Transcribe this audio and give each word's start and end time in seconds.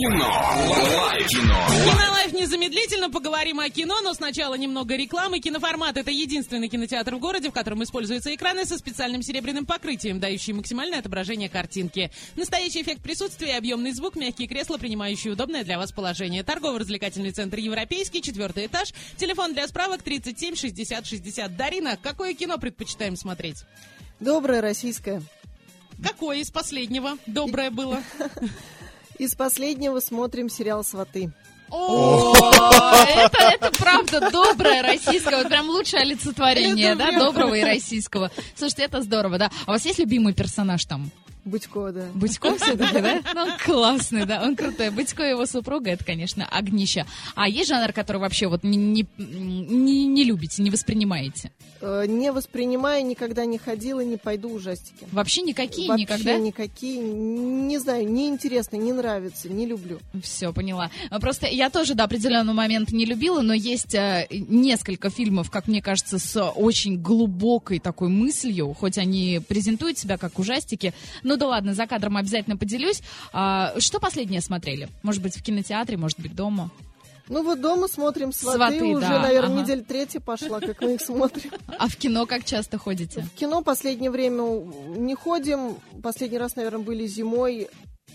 Кино. 0.00 0.24
Лайф. 0.96 1.28
Кино. 1.28 1.66
Кинолайф 1.68 2.32
незамедлительно 2.32 3.10
поговорим 3.10 3.60
о 3.60 3.68
кино, 3.68 4.00
но 4.00 4.14
сначала 4.14 4.54
немного 4.54 4.96
рекламы. 4.96 5.40
Киноформат— 5.40 5.94
это 5.98 6.10
единственный 6.10 6.70
кинотеатр 6.70 7.16
в 7.16 7.18
городе, 7.18 7.50
в 7.50 7.52
котором 7.52 7.82
используются 7.82 8.34
экраны 8.34 8.64
со 8.64 8.78
специальным 8.78 9.20
серебряным 9.20 9.66
покрытием, 9.66 10.18
дающие 10.18 10.56
максимальное 10.56 11.00
отображение 11.00 11.50
картинки. 11.50 12.10
Настоящий 12.34 12.80
эффект 12.80 13.02
присутствия, 13.02 13.58
объемный 13.58 13.92
звук, 13.92 14.16
мягкие 14.16 14.48
кресла, 14.48 14.78
принимающие 14.78 15.34
удобное 15.34 15.64
для 15.64 15.76
вас 15.76 15.92
положение. 15.92 16.44
Торгово-развлекательный 16.44 17.32
центр 17.32 17.58
«Европейский», 17.58 18.22
четвертый 18.22 18.68
этаж. 18.68 18.94
Телефон 19.18 19.52
для 19.52 19.68
справок 19.68 20.02
37 20.02 20.54
60 20.54 21.04
60. 21.04 21.56
Дарина, 21.58 21.98
какое 22.02 22.32
кино 22.32 22.56
предпочитаем 22.56 23.16
смотреть? 23.16 23.64
Доброе 24.18 24.62
российское. 24.62 25.20
Какое 26.02 26.38
из 26.38 26.50
последнего 26.50 27.18
доброе 27.26 27.70
было? 27.70 28.02
Из 29.20 29.34
последнего 29.34 30.00
смотрим 30.00 30.48
сериал 30.48 30.82
«Сваты». 30.82 31.30
О, 31.68 32.32
это, 33.06 33.38
это 33.52 33.70
правда 33.78 34.30
доброе 34.30 34.80
российское, 34.80 35.36
вот 35.36 35.48
прям 35.48 35.68
лучшее 35.68 36.04
олицетворение, 36.04 36.92
Это 36.92 36.96
да, 36.96 37.18
доброго 37.18 37.52
и 37.52 37.62
российского. 37.62 38.30
Слушайте, 38.56 38.84
это 38.84 39.02
здорово, 39.02 39.36
да. 39.36 39.50
А 39.66 39.72
у 39.72 39.74
вас 39.74 39.84
есть 39.84 39.98
любимый 39.98 40.32
персонаж 40.32 40.86
там? 40.86 41.10
Будько, 41.44 41.92
да. 41.92 42.06
Будько 42.14 42.56
все-таки, 42.56 43.00
да? 43.00 43.20
Ну, 43.34 43.40
он 43.42 43.50
классный, 43.64 44.26
да, 44.26 44.42
он 44.42 44.56
крутой. 44.56 44.88
И 44.88 45.22
его 45.30 45.46
супруга, 45.46 45.90
это, 45.90 46.04
конечно, 46.04 46.46
огнище. 46.46 47.06
А 47.34 47.48
есть 47.48 47.68
жанр, 47.68 47.92
который 47.92 48.18
вообще 48.18 48.46
вот 48.48 48.62
не, 48.64 48.76
не, 48.76 49.06
не, 49.18 50.06
не 50.06 50.24
любите, 50.24 50.62
не 50.62 50.70
воспринимаете? 50.70 51.50
Э, 51.80 52.04
Не 52.06 52.32
воспринимаю, 52.32 53.04
никогда 53.06 53.46
не 53.46 53.58
ходила, 53.58 54.00
не 54.00 54.16
пойду 54.16 54.50
ужастики. 54.50 55.06
Вообще 55.12 55.42
никакие, 55.42 55.88
Вообще 55.88 56.02
никогда? 56.02 56.38
никакие. 56.38 57.00
Не 57.00 57.78
знаю, 57.78 58.10
не 58.10 58.28
интересно, 58.28 58.76
не 58.76 58.92
нравится, 58.92 59.48
не 59.48 59.66
люблю. 59.66 59.98
Все, 60.22 60.52
поняла. 60.52 60.90
А 61.10 61.20
Просто 61.20 61.46
я 61.46 61.70
тоже 61.70 61.94
до 61.94 62.04
определенного 62.04 62.54
момента 62.54 62.94
не 62.94 63.04
любила, 63.04 63.40
но 63.40 63.54
есть 63.54 63.94
э, 63.94 64.26
несколько 64.30 65.10
фильмов, 65.10 65.50
как 65.50 65.68
мне 65.68 65.80
кажется, 65.80 66.18
с 66.18 66.42
очень 66.42 67.00
глубокой 67.00 67.78
такой 67.78 68.08
мыслью, 68.08 68.74
хоть 68.74 68.98
они 68.98 69.40
презентуют 69.46 69.98
себя 69.98 70.18
как 70.18 70.38
ужастики. 70.38 70.92
Ну 71.30 71.36
да 71.36 71.46
ладно, 71.46 71.74
за 71.74 71.86
кадром 71.86 72.16
обязательно 72.16 72.56
поделюсь. 72.56 73.02
А, 73.32 73.72
что 73.78 74.00
последнее 74.00 74.40
смотрели? 74.40 74.88
Может 75.04 75.22
быть, 75.22 75.36
в 75.36 75.42
кинотеатре, 75.44 75.96
может 75.96 76.18
быть, 76.18 76.34
дома? 76.34 76.70
Ну 77.28 77.44
вот 77.44 77.60
дома 77.60 77.86
смотрим 77.86 78.32
«Сваты», 78.32 78.56
«Сваты», 78.56 78.82
уже, 78.82 79.06
да, 79.06 79.20
наверное, 79.20 79.52
ага. 79.52 79.62
неделя 79.62 79.84
третья 79.84 80.18
пошла, 80.18 80.58
как 80.58 80.80
мы 80.80 80.94
их 80.94 81.00
смотрим. 81.00 81.52
А 81.78 81.86
в 81.86 81.94
кино 81.94 82.26
как 82.26 82.44
часто 82.44 82.78
ходите? 82.78 83.20
В 83.22 83.38
кино 83.38 83.62
последнее 83.62 84.10
время 84.10 84.42
не 84.96 85.14
ходим, 85.14 85.76
последний 86.02 86.38
раз, 86.38 86.56
наверное, 86.56 86.80
были 86.80 87.06
зимой, 87.06 87.68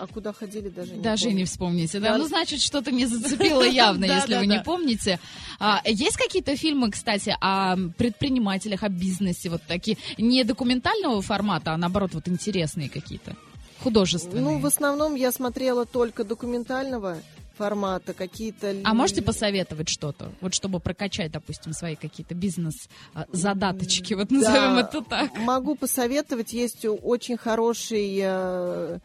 а 0.00 0.06
куда 0.06 0.32
ходили 0.32 0.68
даже 0.68 0.94
не 0.94 1.02
Даже 1.02 1.24
помню. 1.24 1.38
не 1.38 1.44
вспомните, 1.44 2.00
да? 2.00 2.12
Да. 2.12 2.18
Ну, 2.18 2.26
значит, 2.26 2.60
что-то 2.60 2.90
не 2.90 3.06
зацепило 3.06 3.62
явно, 3.62 4.04
если 4.18 4.36
вы 4.36 4.46
не 4.46 4.62
помните. 4.62 5.18
А, 5.58 5.80
Есть 5.84 6.16
какие-то 6.16 6.56
фильмы, 6.56 6.90
кстати, 6.90 7.36
о 7.40 7.76
предпринимателях, 7.96 8.82
о 8.82 8.88
бизнесе, 8.88 9.50
вот 9.50 9.62
такие, 9.66 9.98
не 10.16 10.44
документального 10.44 11.20
формата, 11.22 11.72
а 11.72 11.76
наоборот, 11.76 12.14
вот 12.14 12.28
интересные 12.28 12.88
какие-то, 12.88 13.36
художественные? 13.82 14.42
Ну, 14.42 14.58
в 14.58 14.66
основном 14.66 15.14
я 15.14 15.32
смотрела 15.32 15.84
только 15.86 16.24
документального 16.24 17.18
формата, 17.56 18.14
какие-то... 18.14 18.76
А 18.84 18.94
можете 18.94 19.20
посоветовать 19.20 19.88
что-то, 19.88 20.30
вот 20.40 20.54
чтобы 20.54 20.78
прокачать, 20.78 21.32
допустим, 21.32 21.72
свои 21.72 21.96
какие-то 21.96 22.34
бизнес-задаточки, 22.34 24.14
вот 24.14 24.30
назовем 24.30 24.76
Да, 24.76 24.80
это 24.80 25.02
так? 25.02 25.36
Могу 25.38 25.74
посоветовать, 25.74 26.52
есть 26.52 26.86
очень 26.86 27.36
хороший 27.36 28.20
э, 28.22 28.98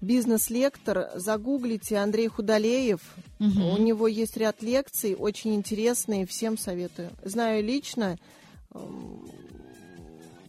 бизнес-лектор, 0.00 1.10
загуглите 1.14 1.96
Андрей 1.96 2.28
Худалеев. 2.28 3.00
Мгм. 3.38 3.64
У 3.64 3.78
него 3.78 4.08
есть 4.08 4.36
ряд 4.36 4.62
лекций, 4.62 5.14
очень 5.14 5.54
интересные, 5.54 6.26
всем 6.26 6.58
советую. 6.58 7.10
Знаю 7.24 7.64
лично, 7.64 8.18
эм, 8.74 9.28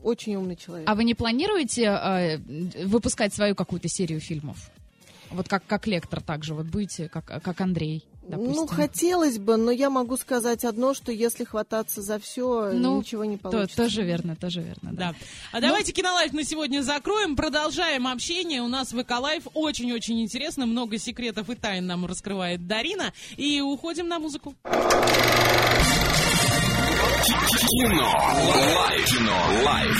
очень 0.04 0.36
умный 0.36 0.56
человек. 0.56 0.90
А 0.90 0.96
вы 0.96 1.04
не 1.04 1.14
планируете 1.14 1.84
э, 1.84 2.38
выпускать 2.86 3.34
свою 3.34 3.56
какую-то 3.56 3.88
серию 3.88 4.20
фильмов? 4.20 4.72
Вот 5.30 5.48
как, 5.48 5.66
как 5.66 5.88
лектор 5.88 6.22
также, 6.22 6.54
вот 6.54 6.66
будете, 6.66 7.08
как, 7.08 7.26
как 7.26 7.62
Андрей, 7.62 8.04
допустим? 8.32 8.56
Ну, 8.56 8.68
хотелось 8.68 9.38
бы, 9.38 9.58
но 9.58 9.72
я 9.72 9.90
могу 9.90 10.18
сказать 10.18 10.64
одно, 10.66 10.94
что 10.94 11.12
если 11.12 11.44
хвататься 11.44 12.02
за 12.02 12.18
все, 12.20 12.72
Ну, 12.74 13.00
ничего 13.00 13.26
не 13.26 13.38
То- 13.38 13.50
получится. 13.50 13.78
тоже 13.78 14.02
верно, 14.04 14.36
тоже 14.36 14.62
верно, 14.62 14.92
да. 14.94 15.02
Да. 15.12 15.16
А 15.52 15.62
давайте 15.62 15.92
кинолайф 15.92 16.34
на 16.34 16.44
сегодня 16.44 16.82
закроем. 16.82 17.36
Продолжаем 17.36 18.08
общение. 18.08 18.62
У 18.62 18.68
нас 18.68 18.94
в 18.94 19.02
Эколайф 19.02 19.44
очень-очень 19.54 20.22
интересно. 20.22 20.66
Много 20.66 20.98
секретов 20.98 21.50
и 21.50 21.56
тайн 21.56 21.86
нам 21.86 22.06
раскрывает 22.06 22.68
Дарина. 22.68 23.14
И 23.38 23.62
уходим 23.62 24.08
на 24.08 24.20
музыку. 24.20 24.56
Кино. 27.68 28.12
Лайф. 28.76 29.06
Кино. 29.08 29.38
Лайф. 29.66 29.98